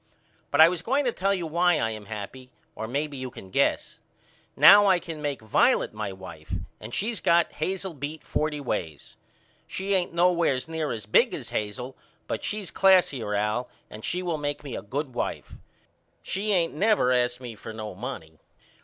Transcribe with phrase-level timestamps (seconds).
[0.49, 3.51] But I was going to tell you why I am happy or maybe you can
[3.51, 3.99] guess.
[4.55, 9.15] Now I can make Violet my wife and she's got Hazel beat forty ways.
[9.67, 11.95] She ain't nowheres near as big as Hazel
[12.25, 15.57] but she's classier Al and she will make me a good wife.
[16.23, 18.39] She ain't never asked me for no money.